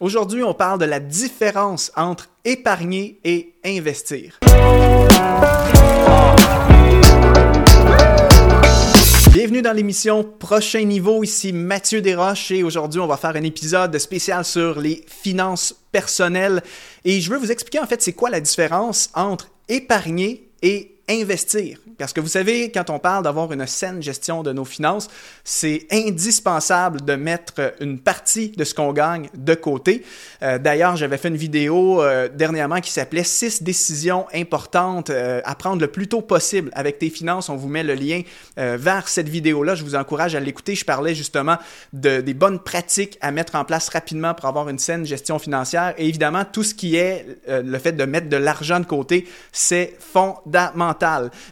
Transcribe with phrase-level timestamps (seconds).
[0.00, 4.40] Aujourd'hui, on parle de la différence entre épargner et investir.
[9.32, 13.96] Bienvenue dans l'émission Prochain Niveau, ici Mathieu Desroches et aujourd'hui on va faire un épisode
[13.98, 16.64] spécial sur les finances personnelles
[17.04, 21.78] et je veux vous expliquer en fait c'est quoi la différence entre épargner et investir.
[21.98, 25.08] Parce que vous savez, quand on parle d'avoir une saine gestion de nos finances,
[25.44, 30.04] c'est indispensable de mettre une partie de ce qu'on gagne de côté.
[30.42, 35.54] Euh, d'ailleurs, j'avais fait une vidéo euh, dernièrement qui s'appelait 6 décisions importantes euh, à
[35.54, 37.48] prendre le plus tôt possible avec tes finances.
[37.48, 38.22] On vous met le lien
[38.56, 39.74] vers cette vidéo-là.
[39.74, 40.74] Je vous encourage à l'écouter.
[40.74, 41.56] Je parlais justement
[41.92, 45.94] de, des bonnes pratiques à mettre en place rapidement pour avoir une saine gestion financière.
[45.98, 49.96] Et évidemment, tout ce qui est le fait de mettre de l'argent de côté, c'est
[49.98, 50.93] fondamental.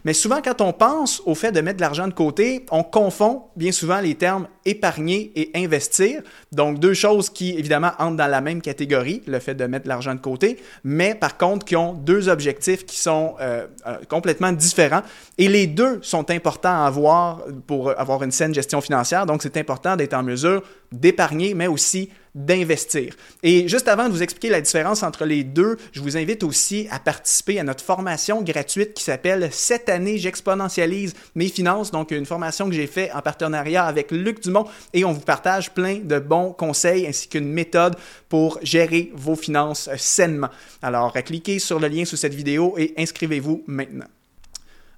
[0.03, 3.43] Mais souvent, quand on pense au fait de mettre de l'argent de côté, on confond
[3.55, 6.21] bien souvent les termes épargner et investir.
[6.51, 9.89] Donc, deux choses qui, évidemment, entrent dans la même catégorie, le fait de mettre de
[9.89, 14.51] l'argent de côté, mais par contre, qui ont deux objectifs qui sont euh, euh, complètement
[14.51, 15.01] différents.
[15.37, 19.25] Et les deux sont importants à avoir pour avoir une saine gestion financière.
[19.25, 23.15] Donc, c'est important d'être en mesure d'épargner, mais aussi d'investir.
[23.43, 26.87] Et juste avant de vous expliquer la différence entre les deux, je vous invite aussi
[26.89, 31.91] à participer à notre formation gratuite qui s'appelle Cette année, j'exponentialise mes finances.
[31.91, 35.71] Donc, une formation que j'ai faite en partenariat avec Luc Dumont et on vous partage
[35.71, 37.95] plein de bons conseils ainsi qu'une méthode
[38.29, 40.49] pour gérer vos finances sainement.
[40.81, 44.07] Alors, cliquez sur le lien sous cette vidéo et inscrivez-vous maintenant.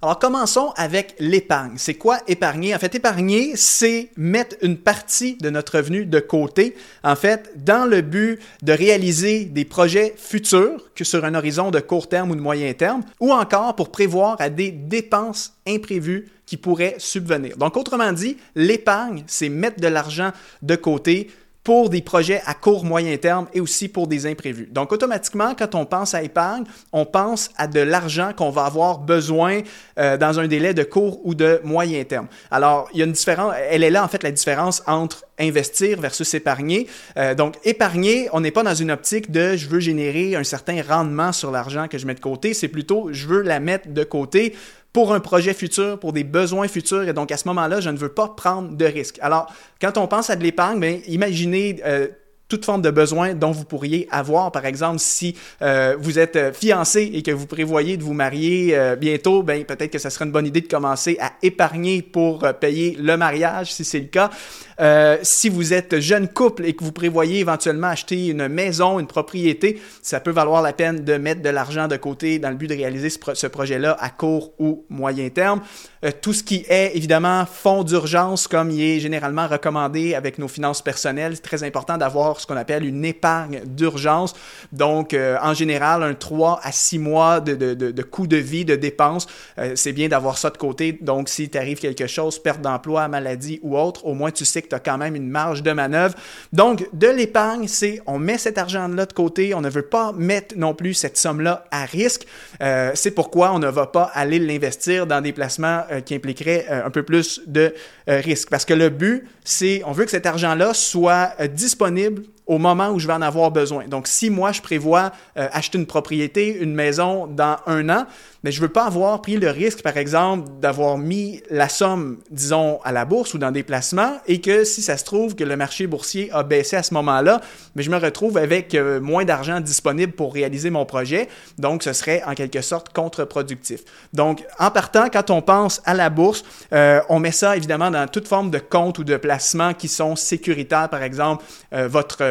[0.06, 1.72] Alors commençons avec l'épargne.
[1.78, 2.72] C'est quoi épargner?
[2.76, 7.86] En fait, épargner, c'est mettre une partie de notre revenu de côté, en fait, dans
[7.86, 12.36] le but de réaliser des projets futurs, que sur un horizon de court terme ou
[12.36, 17.56] de moyen terme, ou encore pour prévoir à des dépenses imprévues qui pourraient subvenir.
[17.56, 20.30] Donc, autrement dit, l'épargne, c'est mettre de l'argent
[20.62, 21.32] de côté
[21.66, 24.68] pour des projets à court, moyen terme et aussi pour des imprévus.
[24.70, 29.00] Donc, automatiquement, quand on pense à épargne, on pense à de l'argent qu'on va avoir
[29.00, 29.62] besoin
[29.98, 32.28] euh, dans un délai de court ou de moyen terme.
[32.52, 36.00] Alors, il y a une différence, elle est là en fait la différence entre investir
[36.00, 36.86] versus épargner.
[37.16, 40.82] Euh, donc, épargner, on n'est pas dans une optique de je veux générer un certain
[40.82, 44.04] rendement sur l'argent que je mets de côté, c'est plutôt je veux la mettre de
[44.04, 44.54] côté
[44.92, 47.06] pour un projet futur, pour des besoins futurs.
[47.06, 49.18] Et donc, à ce moment-là, je ne veux pas prendre de risques.
[49.20, 52.08] Alors, quand on pense à de l'épargne, ben, imaginez euh,
[52.48, 54.52] toute forme de besoin dont vous pourriez avoir.
[54.52, 58.76] Par exemple, si euh, vous êtes euh, fiancé et que vous prévoyez de vous marier
[58.98, 62.96] bientôt, ben peut-être que ce serait une bonne idée de commencer à épargner pour payer
[62.98, 64.30] le mariage, si c'est le cas.
[64.78, 69.06] Euh, si vous êtes jeune couple et que vous prévoyez éventuellement acheter une maison, une
[69.06, 72.66] propriété, ça peut valoir la peine de mettre de l'argent de côté dans le but
[72.66, 75.62] de réaliser ce, projet-là à court ou moyen terme.
[76.04, 80.48] Euh, tout ce qui est évidemment fonds d'urgence, comme il est généralement recommandé avec nos
[80.48, 84.34] finances personnelles, c'est très important d'avoir ce qu'on appelle une épargne d'urgence.
[84.72, 88.36] Donc, euh, en général, un 3 à 6 mois de, de, de, de coût de
[88.36, 89.26] vie, de dépenses,
[89.74, 90.98] c'est bien d'avoir ça de côté.
[91.00, 94.74] Donc, si t'arrive quelque chose, perte d'emploi, maladie ou autre, au moins tu sais tu
[94.74, 96.14] as quand même une marge de manœuvre.
[96.52, 100.56] Donc, de l'épargne, c'est on met cet argent-là de côté, on ne veut pas mettre
[100.56, 102.26] non plus cette somme-là à risque.
[102.62, 106.66] Euh, c'est pourquoi on ne va pas aller l'investir dans des placements euh, qui impliqueraient
[106.70, 107.74] euh, un peu plus de
[108.08, 108.50] risque.
[108.50, 112.98] Parce que le but, c'est on veut que cet argent-là soit disponible au moment où
[112.98, 113.86] je vais en avoir besoin.
[113.88, 118.06] Donc, si moi, je prévois acheter une propriété, une maison dans un an,
[118.46, 122.18] mais je ne veux pas avoir pris le risque, par exemple, d'avoir mis la somme,
[122.30, 125.42] disons, à la bourse ou dans des placements et que si ça se trouve que
[125.42, 127.40] le marché boursier a baissé à ce moment-là,
[127.74, 131.28] mais je me retrouve avec euh, moins d'argent disponible pour réaliser mon projet.
[131.58, 133.80] Donc, ce serait en quelque sorte contre-productif.
[134.12, 138.06] Donc, en partant, quand on pense à la bourse, euh, on met ça évidemment dans
[138.06, 140.88] toute forme de compte ou de placement qui sont sécuritaires.
[140.88, 141.44] Par exemple,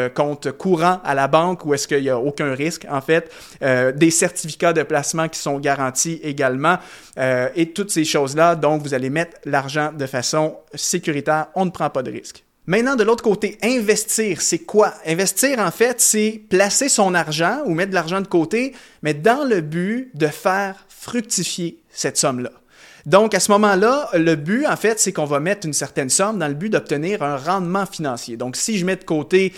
[0.05, 3.31] euh, compte courant à la banque où est-ce qu'il n'y a aucun risque, en fait,
[3.61, 6.77] des certificats de placement qui sont garantis également,
[7.17, 8.55] euh, et toutes ces choses-là.
[8.55, 11.47] Donc, vous allez mettre l'argent de façon sécuritaire.
[11.55, 12.43] On ne prend pas de risque.
[12.67, 14.93] Maintenant, de l'autre côté, investir, c'est quoi?
[15.05, 19.47] Investir, en fait, c'est placer son argent ou mettre de l'argent de côté, mais dans
[19.47, 22.49] le but de faire fructifier cette somme-là.
[23.05, 26.39] Donc, à ce moment-là, le but, en fait, c'est qu'on va mettre une certaine somme
[26.39, 28.35] dans le but d'obtenir un rendement financier.
[28.35, 29.53] Donc, si je mets de côté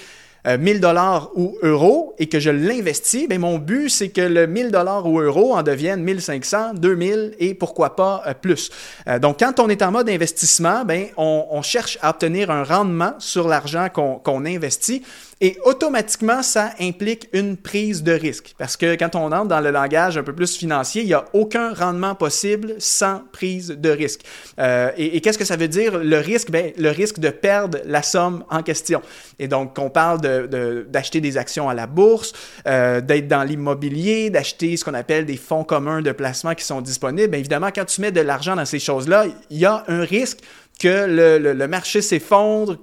[0.46, 4.48] 1000 euh, dollars ou euros et que je l'investis, ben mon but c'est que le
[4.48, 8.70] 1000 dollars ou euros en devienne 1500, 2000 et pourquoi pas euh, plus.
[9.08, 13.14] Euh, donc quand on est en mode investissement, ben on, cherche à obtenir un rendement
[13.20, 15.04] sur l'argent qu'on investit
[15.40, 18.56] Et automatiquement, ça implique une prise de risque.
[18.58, 21.26] Parce que quand on entre dans le langage un peu plus financier, il n'y a
[21.34, 24.22] aucun rendement possible sans prise de risque.
[24.60, 26.50] Euh, et, qu'est-ce que ça veut dire, le risque?
[26.50, 29.02] Ben, le risque de perdre la somme en question.
[29.38, 32.34] Et donc, on parle d'acheter de, des actions à la bourse,
[32.68, 36.82] euh, d'être dans l'immobilier, d'acheter ce qu'on appelle des fonds communs de placement qui sont
[36.82, 37.30] disponibles.
[37.30, 40.40] Bien évidemment, quand tu mets de l'argent dans ces choses-là, il y a un risque
[40.78, 42.78] que le, le, marché s'effondre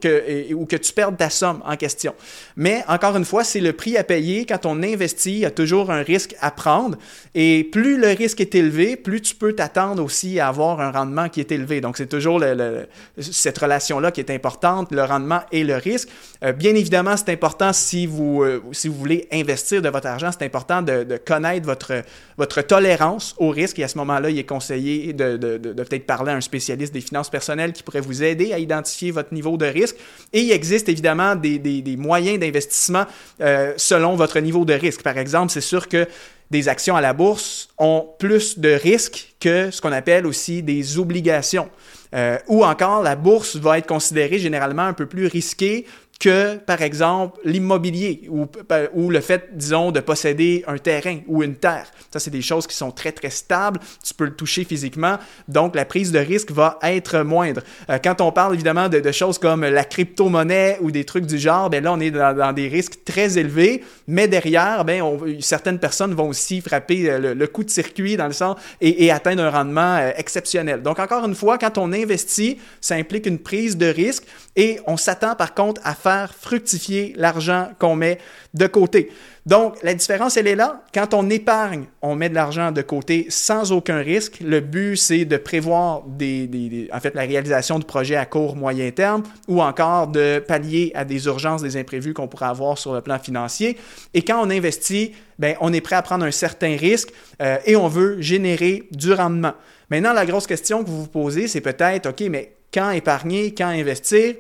[0.52, 2.14] ou que tu perdes ta somme en question.
[2.56, 4.46] Mais encore une fois, c'est le prix à payer.
[4.46, 6.98] Quand on investit, il y a toujours un risque à prendre.
[7.34, 11.28] Et plus le risque est élevé, plus tu peux t'attendre aussi à avoir un rendement
[11.28, 11.80] qui est élevé.
[11.80, 12.86] Donc, c'est toujours le,
[13.18, 16.08] cette relation-là qui est importante, le rendement et le risque.
[16.42, 20.30] Euh, bien évidemment, c'est important si vous, euh, si vous voulez investir de votre argent,
[20.32, 22.02] c'est important de, de, connaître votre,
[22.38, 23.78] votre tolérance au risque.
[23.78, 26.92] Et à ce moment-là, il est conseillé de, de, de peut-être parler à un spécialiste
[26.92, 29.96] des finances personnelles qui pourrait vous aider à identifier votre niveau de risque.
[30.32, 33.04] Et il existe évidemment des, des, moyens d'investissement
[33.40, 35.02] euh, selon votre niveau de risque.
[35.02, 36.06] Par exemple, c'est sûr que
[36.50, 40.98] des actions à la bourse ont plus de risques que ce qu'on appelle aussi des
[40.98, 41.68] obligations.
[42.14, 45.86] Euh, ou encore, la bourse va être considérée généralement un peu plus risquée
[46.24, 48.46] que, par exemple, l'immobilier ou,
[48.94, 51.86] ou le fait, disons, de posséder un terrain ou une terre.
[52.10, 53.78] Ça, c'est des choses qui sont très, très stables.
[54.02, 55.18] Tu peux le toucher physiquement.
[55.48, 57.60] Donc, la prise de risque va être moindre.
[57.90, 61.68] Euh, quand on parle, évidemment, de, choses comme la crypto-monnaie ou des trucs du genre,
[61.68, 63.84] ben là, on est dans, des risques très élevés.
[64.08, 65.02] Mais derrière, ben,
[65.40, 69.10] certaines personnes vont aussi frapper euh, le, coup de circuit dans le sens et, et
[69.10, 70.80] atteindre un rendement euh, exceptionnel.
[70.80, 74.24] Donc, encore une fois, quand on investit, ça implique une prise de risque
[74.56, 78.18] et on s'attend par contre à faire fructifier l'argent qu'on met
[78.54, 79.10] de côté.
[79.46, 80.82] Donc, la différence, elle est là.
[80.94, 84.38] Quand on épargne, on met de l'argent de côté sans aucun risque.
[84.40, 89.22] Le but, c'est de prévoir en fait, la réalisation de projets à court, moyen terme
[89.46, 93.18] ou encore de pallier à des urgences, des imprévus qu'on pourrait avoir sur le plan
[93.18, 93.76] financier.
[94.14, 97.10] Et quand on investit, ben, on est prêt à prendre un certain risque
[97.42, 99.52] euh, et on veut générer du rendement.
[99.90, 103.66] Maintenant, la grosse question que vous vous posez, c'est peut-être, OK, mais quand épargner, quand
[103.68, 104.36] investir?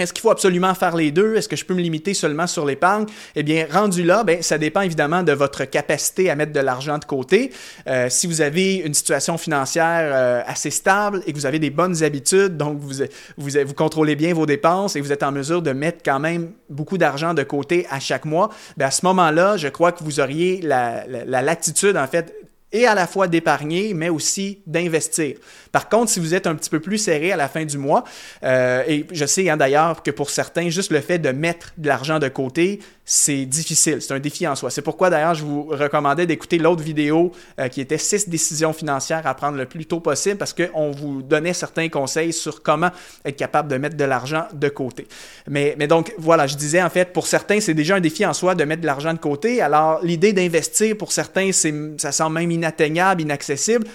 [0.00, 1.36] Est-ce qu'il faut absolument faire les deux?
[1.36, 3.06] Est-ce que je peux me limiter seulement sur l'épargne?
[3.36, 6.98] Eh bien, rendu là, ben, ça dépend évidemment de votre capacité à mettre de l'argent
[6.98, 7.52] de côté.
[7.86, 11.70] Euh, si vous avez une situation financière euh, assez stable et que vous avez des
[11.70, 13.04] bonnes habitudes, donc vous,
[13.36, 16.98] vous, contrôlez bien vos dépenses et vous êtes en mesure de mettre quand même beaucoup
[16.98, 20.60] d'argent de côté à chaque mois, ben, à ce moment-là, je crois que vous auriez
[20.62, 22.34] la latitude, en fait,
[22.72, 25.36] et à la fois d'épargner, mais aussi d'investir.
[25.72, 28.04] Par contre, si vous êtes un petit peu plus serré à la fin du mois,
[28.44, 31.88] euh, et je sais hein, d'ailleurs que pour certains, juste le fait de mettre de
[31.88, 34.70] l'argent de côté, c'est difficile, c'est un défi en soi.
[34.70, 39.26] C'est pourquoi d'ailleurs je vous recommandais d'écouter l'autre vidéo euh, qui était six décisions financières
[39.26, 42.90] à prendre le plus tôt possible parce qu'on vous donnait certains conseils sur comment
[43.24, 45.08] être capable de mettre de l'argent de côté.
[45.48, 48.32] Mais, mais donc voilà, je disais en fait, pour certains, c'est déjà un défi en
[48.32, 49.60] soi de mettre de l'argent de côté.
[49.60, 53.86] Alors l'idée d'investir, pour certains, ça semble même inatteignable, inaccessible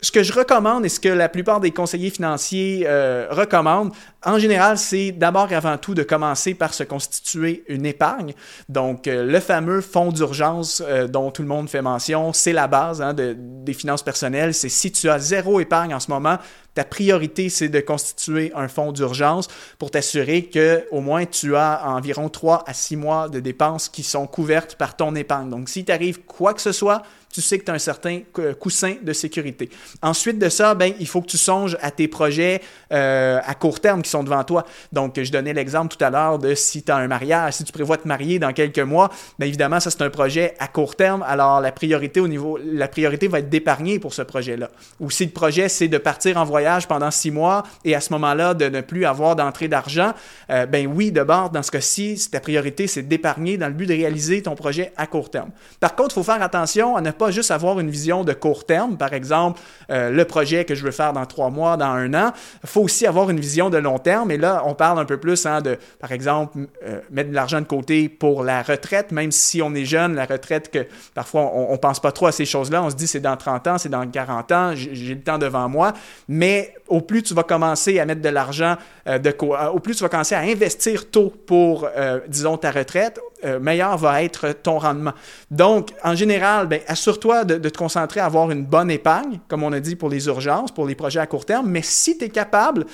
[0.00, 3.92] ce que je recommande et ce que la plupart des conseillers financiers euh, recommandent,
[4.24, 8.34] en général, c'est d'abord et avant tout de commencer par se constituer une épargne.
[8.68, 12.68] Donc, euh, le fameux fonds d'urgence euh, dont tout le monde fait mention, c'est la
[12.68, 14.54] base hein, de, des finances personnelles.
[14.54, 16.38] C'est si tu as zéro épargne en ce moment,
[16.74, 19.48] ta priorité, c'est de constituer un fonds d'urgence
[19.80, 24.04] pour t'assurer que au moins tu as environ 3 à 6 mois de dépenses qui
[24.04, 25.50] sont couvertes par ton épargne.
[25.50, 27.02] Donc, si t'arrive quoi que ce soit,
[27.32, 28.20] tu sais que tu as un certain
[28.58, 29.68] coussin de sécurité.
[30.02, 32.60] Ensuite de ça, ben, il faut que tu songes à tes projets
[32.92, 34.64] euh, à court terme qui sont devant toi.
[34.92, 37.72] Donc, je donnais l'exemple tout à l'heure de si tu as un mariage, si tu
[37.72, 41.24] prévois te marier dans quelques mois, bien évidemment, ça c'est un projet à court terme.
[41.26, 44.70] Alors, la priorité au niveau, la priorité va être d'épargner pour ce projet-là.
[45.00, 48.12] Ou si le projet c'est de partir en voyage pendant six mois et à ce
[48.14, 50.12] moment-là de ne plus avoir d'entrée d'argent,
[50.50, 53.86] euh, ben oui, de bord, dans ce cas-ci, ta priorité c'est d'épargner dans le but
[53.86, 55.50] de réaliser ton projet à court terme.
[55.80, 58.64] Par contre, il faut faire attention à ne pas juste avoir une vision de court
[58.64, 59.60] terme, par exemple,
[59.90, 62.32] euh, le projet que je veux faire dans trois mois, dans un an.
[62.62, 64.30] Il faut aussi avoir une vision de long terme.
[64.30, 67.60] Et là, on parle un peu plus hein, de, par exemple, euh, mettre de l'argent
[67.60, 71.72] de côté pour la retraite, même si on est jeune, la retraite, que parfois on
[71.72, 72.82] ne pense pas trop à ces choses-là.
[72.82, 75.68] On se dit c'est dans 30 ans, c'est dans 40 ans, j'ai le temps devant
[75.68, 75.92] moi.
[76.28, 78.76] Mais au plus tu vas commencer à mettre de l'argent
[79.08, 79.34] euh, de
[79.72, 81.88] au plus tu vas commencer à investir tôt pour,
[82.28, 83.20] disons, ta retraite,
[83.60, 85.12] meilleur va être ton rendement.
[85.50, 86.68] Donc, en général,
[87.08, 90.10] ben, assure-toi de, te concentrer à avoir une bonne épargne, comme on a dit pour
[90.10, 92.84] les urgences, pour les projets à court terme, mais si tu es capable,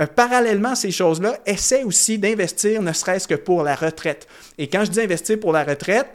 [0.00, 4.26] euh, parallèlement à ces choses-là, essaie aussi d'investir, ne serait-ce que pour la retraite.
[4.56, 6.06] Et quand je dis investir pour la retraite,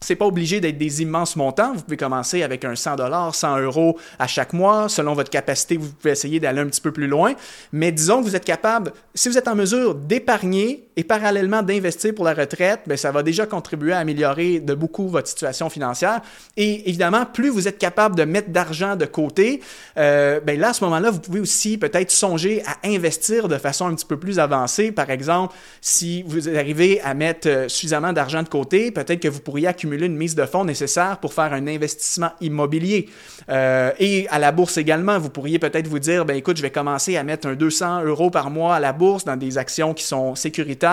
[0.00, 1.74] c'est pas obligé d'être des immenses montants.
[1.74, 4.88] Vous pouvez commencer avec un 100 dollars, 100 euros à chaque mois.
[4.88, 7.34] Selon votre capacité, vous pouvez essayer d'aller un petit peu plus loin.
[7.72, 12.14] Mais disons que vous êtes capable, si vous êtes en mesure d'épargner et parallèlement d'investir
[12.14, 16.20] pour la retraite, bien, ça va déjà contribuer à améliorer de beaucoup votre situation financière.
[16.58, 19.62] Et évidemment, plus vous êtes capable de mettre d'argent de côté,
[19.96, 23.86] euh, bien là, à ce moment-là, vous pouvez aussi peut-être songer à investir de façon
[23.86, 24.92] un petit peu plus avancée.
[24.92, 29.40] Par exemple, si vous arrivez à mettre euh, suffisamment d'argent de côté, peut-être que vous
[29.40, 33.08] pourriez accumuler une mise de fonds nécessaire pour faire un investissement immobilier.
[33.48, 36.70] Euh, et à la bourse également, vous pourriez peut-être vous dire, ben écoute, je vais
[36.70, 40.04] commencer à mettre un 200 euros par mois à la bourse dans des actions qui
[40.04, 40.89] sont sécuritaires,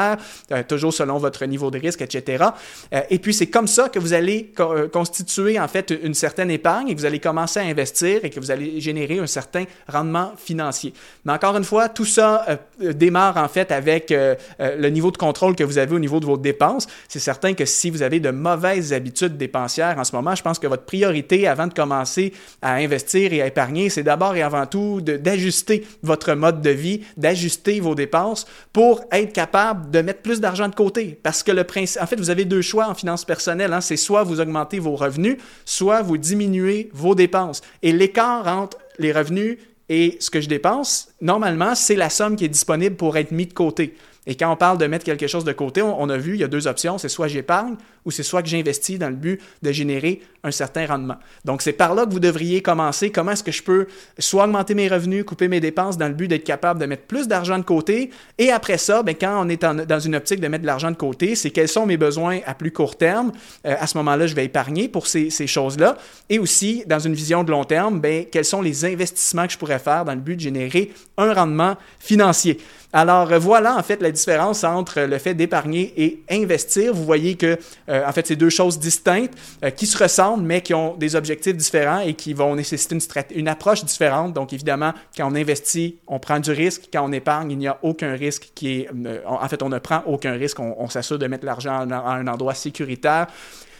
[0.51, 2.45] euh, toujours selon votre niveau de risque, etc.
[2.93, 4.53] Euh, et puis c'est comme ça que vous allez
[4.91, 8.39] constituer en fait une certaine épargne et que vous allez commencer à investir et que
[8.39, 10.93] vous allez générer un certain rendement financier.
[11.25, 12.45] Mais encore une fois, tout ça
[12.79, 14.13] démarre en fait avec
[14.59, 16.87] le niveau de contrôle que vous avez au niveau de vos dépenses.
[17.07, 20.59] C'est certain que si vous avez de mauvaises habitudes dépensières en ce moment, je pense
[20.59, 24.65] que votre priorité avant de commencer à investir et à épargner, c'est d'abord et avant
[24.65, 30.39] tout d'ajuster votre mode de vie, d'ajuster vos dépenses pour être capable de mettre plus
[30.39, 31.19] d'argent de côté.
[31.23, 33.73] Parce que le principe, en fait, vous avez deux choix en finances personnelles.
[33.73, 33.81] Hein.
[33.81, 37.61] C'est soit vous augmentez vos revenus, soit vous diminuez vos dépenses.
[37.81, 39.57] Et l'écart entre les revenus
[39.89, 43.45] et ce que je dépense, normalement, c'est la somme qui est disponible pour être mis
[43.45, 43.95] de côté.
[44.27, 46.43] Et quand on parle de mettre quelque chose de côté, on, a vu, il y
[46.43, 49.71] a deux options, c'est soit j'épargne ou c'est soit que j'investis dans le but de
[49.71, 51.15] générer un certain rendement.
[51.45, 53.09] Donc c'est par là que vous devriez commencer.
[53.09, 53.87] Comment est-ce que je peux
[54.19, 57.29] soit augmenter mes revenus, couper mes dépenses dans le but d'être capable de mettre plus
[57.29, 58.11] d'argent de côté?
[58.37, 60.97] Et après ça, bien, quand on est dans une optique de mettre de l'argent de
[60.97, 63.31] côté, c'est quels sont mes besoins à plus court terme?
[63.65, 65.97] Euh, à ce moment-là, je vais épargner pour ces, ces choses-là.
[66.29, 69.57] Et aussi, dans une vision de long terme, bien, quels sont les investissements que je
[69.57, 72.57] pourrais faire dans le but de générer un rendement financier?
[72.93, 76.93] Alors voilà en fait la différence entre le fait d'épargner et investir.
[76.93, 77.57] Vous voyez que
[77.89, 81.17] euh, en fait c'est deux choses distinctes euh, qui se ressemblent mais qui ont des
[81.17, 82.97] objectifs différents et qui vont nécessiter
[83.35, 84.33] une, approche différente.
[84.33, 86.83] Donc évidemment quand on investit, on prend du risque.
[86.91, 89.79] Quand on épargne, il n'y a aucun risque qui est euh, en fait on ne
[89.79, 90.59] prend aucun risque.
[90.59, 93.27] On, s'assure de mettre l'argent à un endroit sécuritaire.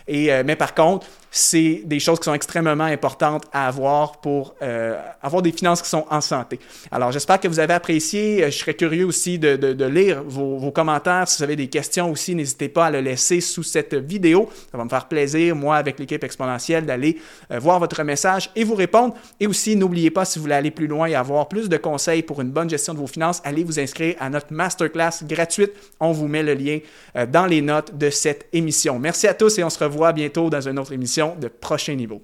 [0.09, 5.41] Mais par contre, c'est des choses qui sont extrêmement importantes à avoir pour euh, avoir
[5.41, 6.59] des finances qui sont en santé.
[6.91, 8.43] Alors, j'espère que vous avez apprécié.
[8.43, 11.27] Euh, je serais curieux aussi de, lire vos, commentaires.
[11.27, 14.49] Si vous avez des questions aussi, n'hésitez pas à le laisser sous cette vidéo.
[14.71, 17.17] Ça va me faire plaisir, moi, avec l'équipe exponentielle, d'aller
[17.51, 19.13] euh, voir votre message et vous répondre.
[19.39, 22.23] Et aussi, n'oubliez pas, si vous voulez aller plus loin et avoir plus de conseils
[22.23, 25.71] pour une bonne gestion de vos finances, allez vous inscrire à notre masterclass gratuite.
[25.99, 26.79] On vous met le lien
[27.27, 28.99] dans les notes de cette émission.
[28.99, 32.21] Merci à tous et on se revoit bientôt dans une autre émission de prochain niveau.